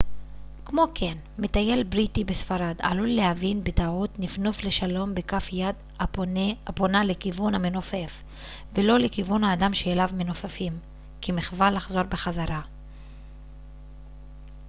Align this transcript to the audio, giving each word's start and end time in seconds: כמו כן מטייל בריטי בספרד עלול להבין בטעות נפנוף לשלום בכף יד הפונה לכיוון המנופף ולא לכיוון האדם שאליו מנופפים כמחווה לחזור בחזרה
כמו 0.65 0.85
כן 0.95 1.17
מטייל 1.37 1.83
בריטי 1.83 2.23
בספרד 2.23 2.75
עלול 2.79 3.09
להבין 3.09 3.63
בטעות 3.63 4.19
נפנוף 4.19 4.63
לשלום 4.63 5.15
בכף 5.15 5.47
יד 5.51 5.75
הפונה 6.67 7.03
לכיוון 7.05 7.55
המנופף 7.55 8.21
ולא 8.75 8.99
לכיוון 8.99 9.43
האדם 9.43 9.73
שאליו 9.73 10.09
מנופפים 10.13 10.79
כמחווה 11.21 11.71
לחזור 11.71 12.03
בחזרה 12.03 12.61